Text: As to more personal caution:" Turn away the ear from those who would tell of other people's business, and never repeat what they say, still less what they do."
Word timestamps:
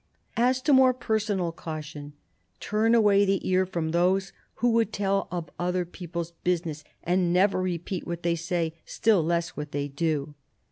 As 0.37 0.63
to 0.63 0.73
more 0.73 0.95
personal 0.95 1.51
caution:" 1.51 2.13
Turn 2.69 2.95
away 2.95 3.23
the 3.23 3.47
ear 3.47 3.67
from 3.67 3.89
those 3.91 4.33
who 4.55 4.71
would 4.71 4.91
tell 4.91 5.27
of 5.31 5.51
other 5.59 5.85
people's 5.85 6.31
business, 6.43 6.83
and 7.03 7.31
never 7.31 7.61
repeat 7.61 8.07
what 8.07 8.23
they 8.23 8.35
say, 8.35 8.73
still 8.83 9.23
less 9.23 9.49
what 9.49 9.73
they 9.73 9.87
do." 9.87 10.33